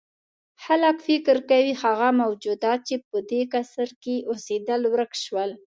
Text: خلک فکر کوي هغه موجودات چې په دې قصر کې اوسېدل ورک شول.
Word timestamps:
خلک 0.63 0.95
فکر 1.07 1.37
کوي 1.49 1.73
هغه 1.83 2.09
موجودات 2.21 2.79
چې 2.87 2.95
په 3.07 3.17
دې 3.29 3.41
قصر 3.53 3.89
کې 4.03 4.15
اوسېدل 4.29 4.81
ورک 4.93 5.11
شول. 5.23 5.51